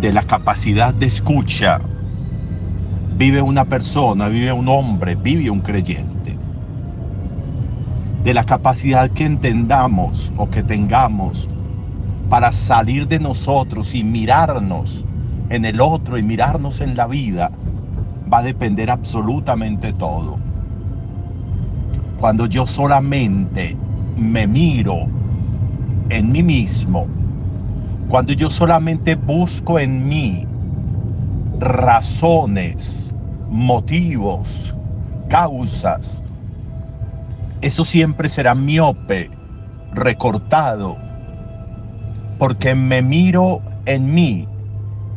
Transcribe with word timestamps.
de 0.00 0.12
la 0.12 0.22
capacidad 0.22 0.94
de 0.94 1.06
escucha 1.06 1.80
vive 3.16 3.42
una 3.42 3.66
persona, 3.66 4.28
vive 4.28 4.50
un 4.50 4.66
hombre, 4.66 5.14
vive 5.14 5.50
un 5.50 5.60
creyente. 5.60 6.38
De 8.24 8.32
la 8.32 8.44
capacidad 8.44 9.10
que 9.10 9.26
entendamos 9.26 10.32
o 10.38 10.48
que 10.48 10.62
tengamos 10.62 11.48
para 12.30 12.50
salir 12.50 13.06
de 13.08 13.18
nosotros 13.18 13.94
y 13.94 14.02
mirarnos 14.02 15.04
en 15.50 15.66
el 15.66 15.82
otro 15.82 16.16
y 16.16 16.22
mirarnos 16.22 16.80
en 16.80 16.96
la 16.96 17.06
vida, 17.06 17.50
va 18.32 18.38
a 18.38 18.42
depender 18.42 18.90
absolutamente 18.90 19.92
todo. 19.92 20.38
Cuando 22.18 22.46
yo 22.46 22.66
solamente 22.66 23.76
me 24.16 24.46
miro 24.46 25.06
en 26.08 26.32
mí 26.32 26.42
mismo, 26.42 27.06
cuando 28.10 28.32
yo 28.32 28.50
solamente 28.50 29.14
busco 29.14 29.78
en 29.78 30.08
mí 30.08 30.44
razones, 31.60 33.14
motivos, 33.48 34.74
causas, 35.28 36.24
eso 37.60 37.84
siempre 37.84 38.28
será 38.28 38.56
miope, 38.56 39.30
recortado, 39.92 40.98
porque 42.36 42.74
me 42.74 43.00
miro 43.00 43.62
en 43.86 44.12
mí 44.12 44.48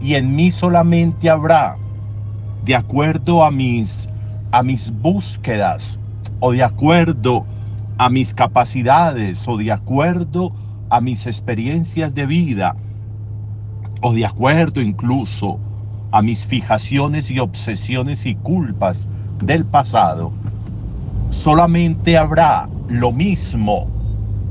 y 0.00 0.14
en 0.14 0.34
mí 0.34 0.50
solamente 0.50 1.28
habrá, 1.28 1.76
de 2.64 2.74
acuerdo 2.74 3.44
a 3.44 3.50
mis, 3.50 4.08
a 4.50 4.62
mis 4.62 4.90
búsquedas 4.90 5.98
o 6.40 6.52
de 6.52 6.64
acuerdo 6.64 7.44
a 7.98 8.08
mis 8.08 8.32
capacidades 8.32 9.46
o 9.46 9.58
de 9.58 9.72
acuerdo 9.72 10.52
a 10.54 10.67
mis 11.00 11.26
experiencias 11.26 12.14
de 12.14 12.26
vida 12.26 12.76
o 14.00 14.12
de 14.12 14.26
acuerdo 14.26 14.80
incluso 14.80 15.58
a 16.10 16.22
mis 16.22 16.46
fijaciones 16.46 17.30
y 17.30 17.38
obsesiones 17.38 18.24
y 18.26 18.34
culpas 18.34 19.08
del 19.42 19.64
pasado, 19.64 20.32
solamente 21.30 22.16
habrá 22.16 22.68
lo 22.88 23.12
mismo 23.12 23.86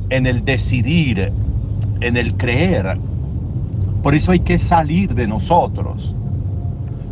en 0.09 0.25
el 0.25 0.45
decidir, 0.45 1.31
en 2.01 2.17
el 2.17 2.35
creer. 2.35 2.97
Por 4.03 4.13
eso 4.15 4.31
hay 4.31 4.39
que 4.39 4.59
salir 4.59 5.15
de 5.15 5.27
nosotros. 5.27 6.15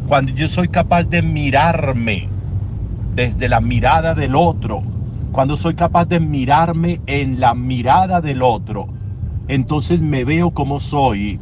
Cuando 0.07 0.31
yo 0.31 0.47
soy 0.47 0.67
capaz 0.67 1.05
de 1.05 1.21
mirarme 1.21 2.29
desde 3.15 3.49
la 3.49 3.59
mirada 3.59 4.13
del 4.13 4.35
otro, 4.35 4.83
cuando 5.31 5.57
soy 5.57 5.73
capaz 5.73 6.05
de 6.05 6.19
mirarme 6.19 7.01
en 7.07 7.39
la 7.39 7.55
mirada 7.55 8.21
del 8.21 8.43
otro, 8.43 8.87
entonces 9.47 10.01
me 10.01 10.23
veo 10.23 10.51
como 10.51 10.79
soy, 10.79 11.39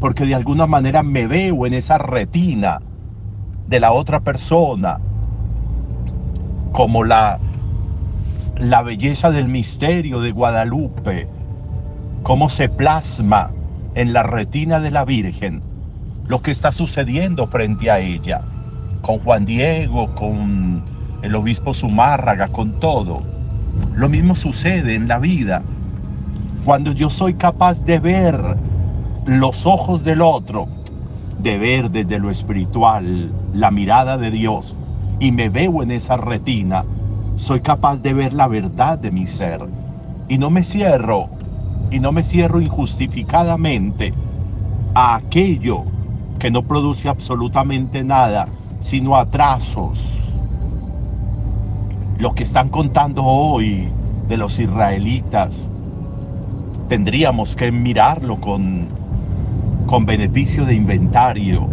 porque 0.00 0.26
de 0.26 0.34
alguna 0.34 0.66
manera 0.66 1.02
me 1.02 1.26
veo 1.26 1.66
en 1.66 1.74
esa 1.74 1.98
retina 1.98 2.80
de 3.68 3.80
la 3.80 3.92
otra 3.92 4.20
persona, 4.20 5.00
como 6.72 7.04
la, 7.04 7.38
la 8.56 8.82
belleza 8.82 9.30
del 9.30 9.48
misterio 9.48 10.20
de 10.20 10.32
Guadalupe, 10.32 11.28
cómo 12.22 12.48
se 12.48 12.68
plasma 12.68 13.50
en 13.94 14.12
la 14.12 14.22
retina 14.24 14.80
de 14.80 14.90
la 14.90 15.04
Virgen 15.04 15.60
lo 16.26 16.40
que 16.40 16.50
está 16.50 16.72
sucediendo 16.72 17.46
frente 17.46 17.90
a 17.90 17.98
ella, 17.98 18.40
con 19.02 19.18
Juan 19.18 19.44
Diego, 19.44 20.14
con 20.14 20.82
el 21.22 21.34
obispo 21.34 21.74
Zumárraga, 21.74 22.48
con 22.48 22.80
todo. 22.80 23.22
Lo 23.94 24.08
mismo 24.08 24.34
sucede 24.34 24.94
en 24.94 25.06
la 25.06 25.18
vida 25.18 25.62
cuando 26.64 26.92
yo 26.92 27.10
soy 27.10 27.34
capaz 27.34 27.84
de 27.84 27.98
ver 27.98 28.56
los 29.26 29.66
ojos 29.66 30.02
del 30.02 30.22
otro, 30.22 30.66
de 31.38 31.58
ver 31.58 31.90
desde 31.90 32.18
lo 32.18 32.30
espiritual 32.30 33.30
la 33.52 33.70
mirada 33.70 34.16
de 34.16 34.30
Dios 34.30 34.76
y 35.20 35.30
me 35.30 35.50
veo 35.50 35.82
en 35.82 35.90
esa 35.90 36.16
retina, 36.16 36.84
soy 37.36 37.60
capaz 37.60 38.00
de 38.00 38.14
ver 38.14 38.32
la 38.32 38.48
verdad 38.48 38.98
de 38.98 39.10
mi 39.10 39.26
ser. 39.26 39.60
Y 40.28 40.38
no 40.38 40.48
me 40.48 40.64
cierro, 40.64 41.28
y 41.90 42.00
no 42.00 42.12
me 42.12 42.22
cierro 42.22 42.60
injustificadamente 42.60 44.14
a 44.94 45.16
aquello 45.16 45.84
que 46.38 46.50
no 46.50 46.62
produce 46.62 47.10
absolutamente 47.10 48.02
nada, 48.02 48.48
sino 48.78 49.16
atrasos. 49.16 50.32
Lo 52.18 52.34
que 52.34 52.44
están 52.44 52.70
contando 52.70 53.22
hoy 53.22 53.90
de 54.28 54.36
los 54.38 54.58
israelitas, 54.58 55.68
tendríamos 56.88 57.56
que 57.56 57.72
mirarlo 57.72 58.40
con, 58.40 58.86
con 59.86 60.06
beneficio 60.06 60.64
de 60.64 60.74
inventario. 60.74 61.68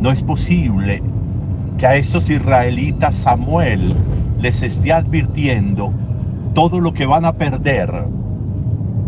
No 0.00 0.10
es 0.10 0.22
posible 0.22 1.02
que 1.78 1.86
a 1.86 1.96
estos 1.96 2.30
israelitas 2.30 3.14
Samuel 3.14 3.94
les 4.40 4.62
esté 4.62 4.92
advirtiendo 4.92 5.92
todo 6.54 6.80
lo 6.80 6.92
que 6.92 7.06
van 7.06 7.24
a 7.24 7.32
perder 7.32 8.04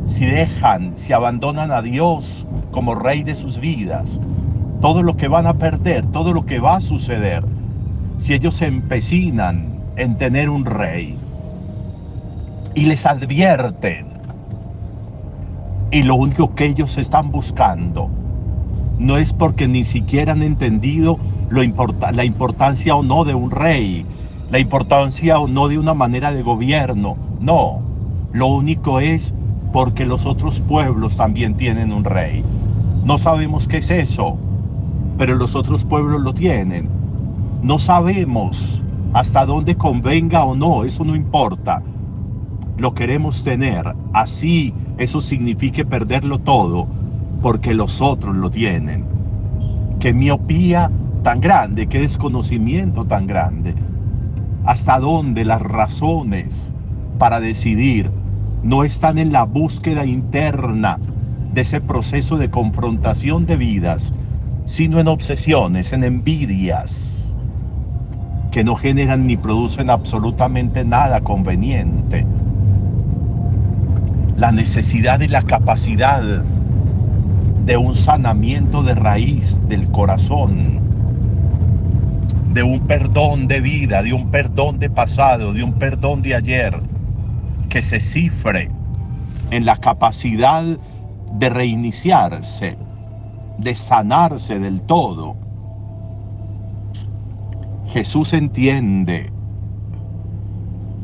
si 0.04 0.26
dejan, 0.26 0.92
si 0.97 1.12
abandonan 1.12 1.70
a 1.70 1.81
Dios 1.81 2.47
como 2.70 2.94
rey 2.94 3.22
de 3.22 3.34
sus 3.34 3.58
vidas, 3.58 4.20
todo 4.81 5.02
lo 5.02 5.16
que 5.16 5.28
van 5.28 5.47
a 5.47 5.54
perder, 5.54 6.04
todo 6.06 6.32
lo 6.32 6.44
que 6.44 6.58
va 6.58 6.76
a 6.76 6.81
suceder 6.81 7.44
si 8.16 8.34
ellos 8.34 8.54
se 8.56 8.66
empecinan 8.66 9.81
en 9.97 10.16
tener 10.19 10.50
un 10.50 10.64
rey. 10.64 11.19
Y 12.75 12.86
les 12.86 13.06
advierten 13.06 14.12
y 15.92 16.03
lo 16.03 16.14
único 16.14 16.54
que 16.54 16.64
ellos 16.64 16.97
están 16.97 17.30
buscando 17.30 18.08
no 18.98 19.19
es 19.19 19.34
porque 19.34 19.69
ni 19.69 19.84
siquiera 19.84 20.32
han 20.32 20.42
entendido 20.42 21.19
lo 21.50 21.62
la 22.12 22.25
importancia 22.25 22.97
o 22.97 23.03
no 23.03 23.25
de 23.25 23.34
un 23.34 23.50
rey, 23.50 24.06
la 24.50 24.58
importancia 24.58 25.38
o 25.38 25.48
no 25.48 25.69
de 25.69 25.78
una 25.78 25.92
manera 25.92 26.32
de 26.32 26.42
gobierno. 26.42 27.16
No, 27.41 27.81
lo 28.32 28.47
único 28.47 29.00
es 29.00 29.34
porque 29.72 30.06
los 30.06 30.25
otros 30.25 30.60
pueblos 30.60 31.16
también 31.16 31.56
tienen 31.56 31.92
un 31.92 32.04
rey. 32.04 32.42
No 33.04 33.19
sabemos 33.19 33.69
qué 33.69 33.78
es 33.78 33.91
eso, 33.91 34.38
pero 35.19 35.34
los 35.34 35.54
otros 35.54 35.84
pueblos 35.84 36.22
lo 36.22 36.32
tienen. 36.32 36.88
No 37.62 37.78
sabemos 37.78 38.82
hasta 39.12 39.44
dónde 39.44 39.76
convenga 39.76 40.44
o 40.44 40.54
no, 40.54 40.84
eso 40.84 41.04
no 41.04 41.14
importa. 41.14 41.82
Lo 42.78 42.94
queremos 42.94 43.44
tener 43.44 43.94
así 44.12 44.73
eso 44.99 45.20
signifique 45.20 45.85
perderlo 45.85 46.38
todo 46.38 46.87
porque 47.41 47.75
los 47.75 48.00
otros 48.00 48.35
lo 48.37 48.50
tienen. 48.50 49.05
Qué 49.99 50.12
miopía 50.14 50.91
tan 51.23 51.41
grande, 51.41 51.87
qué 51.87 52.00
desconocimiento 52.00 53.05
tan 53.05 53.26
grande. 53.26 53.75
Hasta 54.64 55.00
dónde 55.00 55.44
las 55.44 55.61
razones 55.61 56.73
para 57.19 57.41
decidir 57.41 58.11
no 58.62 58.85
están 58.85 59.19
en 59.19 59.32
la 59.32 59.44
búsqueda 59.44 60.06
interna 60.06 60.99
de 61.52 61.61
ese 61.61 61.81
proceso 61.81 62.38
de 62.38 62.49
confrontación 62.49 63.44
de 63.44 63.56
vidas, 63.56 64.14
sino 64.64 64.99
en 65.00 65.08
obsesiones, 65.08 65.93
en 65.93 66.05
envidias, 66.05 67.37
que 68.50 68.64
no 68.64 68.76
generan 68.76 69.26
ni 69.26 69.37
producen 69.37 69.91
absolutamente 69.91 70.85
nada 70.85 71.20
conveniente 71.20 72.25
la 74.43 74.50
necesidad 74.50 75.21
y 75.21 75.29
la 75.29 75.43
capacidad 75.43 76.21
de 77.65 77.77
un 77.77 77.94
sanamiento 77.94 78.83
de 78.83 78.97
raíz 78.97 79.62
del 79.69 79.89
corazón, 79.93 80.81
de 82.53 82.65
un 82.65 82.81
perdón 82.81 83.47
de 83.47 83.61
vida, 83.61 84.03
de 84.03 84.12
un 84.12 84.33
perdón 84.33 84.81
de 84.81 84.91
pasado, 84.91 85.53
de 85.53 85.62
un 85.62 85.75
perdón 85.75 86.23
de 86.23 86.35
ayer, 86.35 86.83
que 87.69 87.83
se 87.83 88.00
cifre 88.00 88.69
en 89.53 89.65
la 89.65 89.77
capacidad 89.77 90.65
de 91.35 91.49
reiniciarse, 91.49 92.77
de 93.59 93.75
sanarse 93.77 94.59
del 94.59 94.83
todo. 94.83 95.37
Jesús 97.87 98.33
entiende 98.33 99.31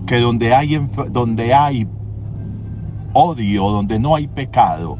que 0.08 0.17
donde 0.19 0.52
hay, 0.56 0.85
donde 1.12 1.55
hay 1.55 1.87
odio, 3.12 3.70
donde 3.70 3.99
no 3.99 4.14
hay 4.14 4.28
pecado, 4.28 4.99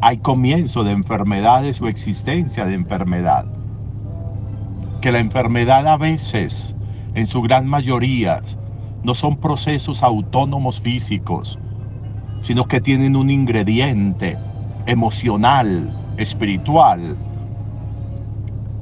hay 0.00 0.18
comienzo 0.18 0.84
de 0.84 0.92
enfermedades 0.92 1.80
o 1.80 1.88
existencia 1.88 2.64
de 2.66 2.74
enfermedad. 2.74 3.46
Que 5.00 5.12
la 5.12 5.18
enfermedad 5.18 5.86
a 5.88 5.96
veces, 5.96 6.76
en 7.14 7.26
su 7.26 7.42
gran 7.42 7.66
mayoría, 7.66 8.40
no 9.02 9.14
son 9.14 9.36
procesos 9.36 10.02
autónomos 10.02 10.80
físicos, 10.80 11.58
sino 12.40 12.66
que 12.66 12.80
tienen 12.80 13.16
un 13.16 13.30
ingrediente 13.30 14.38
emocional, 14.86 15.96
espiritual. 16.16 17.16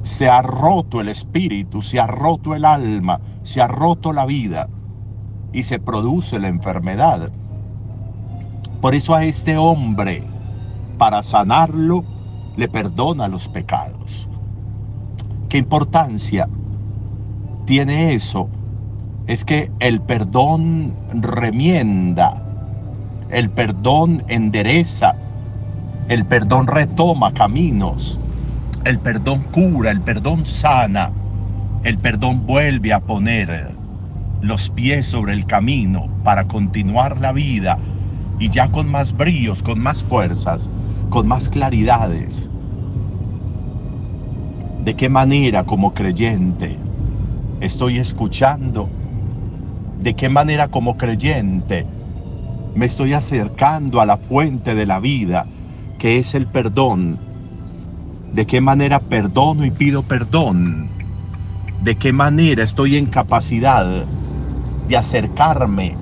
Se 0.01 0.29
ha 0.29 0.41
roto 0.41 1.01
el 1.01 1.09
espíritu, 1.09 1.81
se 1.81 1.99
ha 1.99 2.07
roto 2.07 2.55
el 2.55 2.65
alma, 2.65 3.19
se 3.43 3.61
ha 3.61 3.67
roto 3.67 4.13
la 4.13 4.25
vida 4.25 4.69
y 5.51 5.63
se 5.63 5.79
produce 5.79 6.39
la 6.39 6.47
enfermedad. 6.47 7.31
Por 8.81 8.93
eso 8.93 9.15
a 9.15 9.23
este 9.23 9.57
hombre 9.57 10.23
para 10.97 11.23
sanarlo, 11.23 12.03
le 12.55 12.67
perdona 12.67 13.27
los 13.27 13.47
pecados. 13.47 14.27
¿Qué 15.49 15.57
importancia 15.57 16.47
tiene 17.65 18.13
eso? 18.13 18.49
Es 19.27 19.45
que 19.45 19.71
el 19.79 20.01
perdón 20.01 20.93
remienda, 21.13 22.41
el 23.29 23.49
perdón 23.49 24.23
endereza, 24.27 25.15
el 26.09 26.25
perdón 26.25 26.67
retoma 26.67 27.33
caminos, 27.33 28.19
el 28.85 28.99
perdón 28.99 29.43
cura, 29.51 29.91
el 29.91 30.01
perdón 30.01 30.45
sana, 30.45 31.11
el 31.83 31.97
perdón 31.97 32.45
vuelve 32.45 32.93
a 32.93 32.99
poner 32.99 33.71
los 34.41 34.69
pies 34.69 35.05
sobre 35.05 35.33
el 35.33 35.45
camino 35.45 36.07
para 36.23 36.45
continuar 36.45 37.19
la 37.19 37.31
vida 37.31 37.77
y 38.39 38.49
ya 38.49 38.71
con 38.71 38.89
más 38.89 39.15
brillos, 39.15 39.63
con 39.63 39.79
más 39.79 40.03
fuerzas, 40.03 40.69
con 41.09 41.27
más 41.27 41.49
claridades. 41.49 42.49
¿De 44.83 44.95
qué 44.95 45.09
manera 45.09 45.65
como 45.65 45.93
creyente 45.93 46.77
estoy 47.59 47.97
escuchando? 47.97 48.89
¿De 49.99 50.13
qué 50.13 50.29
manera 50.29 50.67
como 50.67 50.97
creyente 50.97 51.85
me 52.75 52.85
estoy 52.85 53.13
acercando 53.13 53.99
a 53.99 54.05
la 54.05 54.17
fuente 54.17 54.75
de 54.75 54.85
la 54.85 54.99
vida, 54.99 55.47
que 55.97 56.19
es 56.19 56.35
el 56.35 56.47
perdón? 56.47 57.17
¿De 58.33 58.45
qué 58.45 58.61
manera 58.61 58.99
perdono 58.99 59.65
y 59.65 59.71
pido 59.71 60.03
perdón? 60.03 60.89
¿De 61.81 61.95
qué 61.95 62.13
manera 62.13 62.63
estoy 62.63 62.97
en 62.97 63.07
capacidad 63.07 64.05
de 64.87 64.97
acercarme 64.97 65.95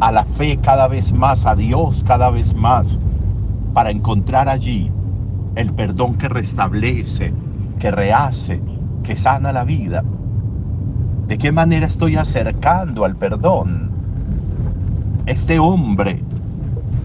a 0.00 0.12
la 0.12 0.24
fe 0.24 0.58
cada 0.58 0.88
vez 0.88 1.12
más, 1.12 1.46
a 1.46 1.54
Dios 1.54 2.04
cada 2.06 2.30
vez 2.30 2.54
más, 2.54 2.98
para 3.72 3.90
encontrar 3.90 4.48
allí 4.48 4.90
el 5.54 5.72
perdón 5.72 6.14
que 6.14 6.28
restablece, 6.28 7.32
que 7.78 7.90
rehace, 7.90 8.60
que 9.02 9.16
sana 9.16 9.52
la 9.52 9.64
vida. 9.64 10.02
¿De 11.26 11.38
qué 11.38 11.52
manera 11.52 11.86
estoy 11.86 12.16
acercando 12.16 13.04
al 13.04 13.16
perdón? 13.16 13.90
Este 15.26 15.58
hombre 15.58 16.22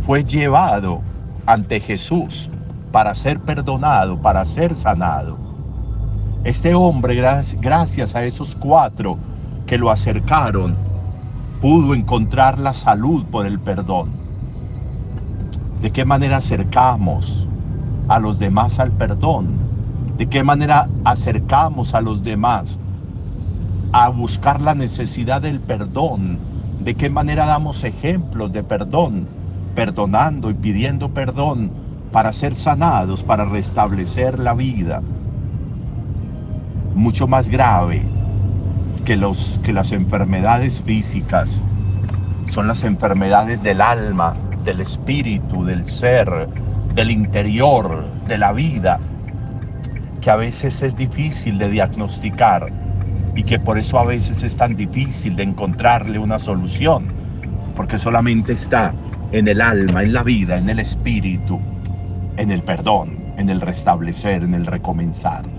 fue 0.06 0.24
llevado 0.24 1.02
ante 1.46 1.80
Jesús 1.80 2.50
para 2.92 3.16
ser 3.16 3.40
perdonado, 3.40 4.20
para 4.22 4.44
ser 4.46 4.76
sanado. 4.76 5.38
Este 6.44 6.74
hombre, 6.74 7.16
gracias 7.62 8.16
a 8.16 8.24
esos 8.24 8.56
cuatro 8.56 9.18
que 9.66 9.78
lo 9.78 9.90
acercaron, 9.90 10.76
pudo 11.62 11.94
encontrar 11.94 12.58
la 12.58 12.74
salud 12.74 13.26
por 13.26 13.46
el 13.46 13.60
perdón. 13.60 14.10
¿De 15.82 15.92
qué 15.92 16.06
manera 16.06 16.38
acercamos 16.38 17.48
a 18.08 18.20
los 18.20 18.40
demás 18.40 18.80
al 18.80 18.92
perdón? 18.92 19.58
¿De 20.18 20.28
qué 20.28 20.44
manera 20.44 20.88
acercamos 21.04 21.94
a 21.94 22.02
los 22.02 22.24
demás 22.24 22.80
a 23.92 24.10
buscar 24.10 24.62
la 24.62 24.74
necesidad 24.74 25.42
del 25.42 25.60
perdón? 25.60 26.40
¿De 26.84 26.96
qué 26.96 27.10
manera 27.10 27.46
damos 27.46 27.84
ejemplos 27.84 28.52
de 28.54 28.64
perdón? 28.64 29.28
Perdonando 29.76 30.50
y 30.50 30.54
pidiendo 30.54 31.10
perdón 31.10 31.72
para 32.12 32.32
ser 32.32 32.56
sanados, 32.56 33.24
para 33.24 33.46
restablecer 33.46 34.40
la 34.40 34.54
vida. 34.54 35.02
Mucho 36.96 37.28
más 37.28 37.50
grave 37.50 38.19
que, 39.06 39.16
los, 39.16 39.60
que 39.64 39.74
las 39.74 39.92
enfermedades 39.92 40.82
físicas 40.82 41.64
son 42.46 42.68
las 42.68 42.84
enfermedades 42.84 43.62
del 43.62 43.82
alma, 43.82 44.36
del 44.64 44.82
espíritu, 44.82 45.64
del 45.64 45.88
ser, 45.88 46.50
del 46.96 47.12
interior, 47.12 48.06
de 48.28 48.38
la 48.38 48.52
vida, 48.52 49.00
que 50.22 50.30
a 50.30 50.36
veces 50.36 50.82
es 50.82 50.96
difícil 50.96 51.58
de 51.58 51.70
diagnosticar 51.70 52.72
y 53.36 53.44
que 53.44 53.60
por 53.60 53.78
eso 53.78 54.00
a 54.00 54.06
veces 54.06 54.44
es 54.44 54.58
tan 54.58 54.76
difícil 54.76 55.36
de 55.36 55.44
encontrarle 55.44 56.20
una 56.20 56.40
solución, 56.40 57.06
porque 57.76 57.98
solamente 57.98 58.54
está 58.54 58.94
en 59.32 59.48
el 59.48 59.62
alma, 59.62 60.04
en 60.04 60.14
la 60.14 60.24
vida, 60.24 60.58
en 60.58 60.70
el 60.70 60.80
espíritu, 60.80 61.60
en 62.38 62.52
el 62.52 62.64
perdón, 62.64 63.18
en 63.38 63.50
el 63.50 63.62
restablecer, 63.62 64.44
en 64.44 64.56
el 64.56 64.66
recomenzar. 64.66 65.59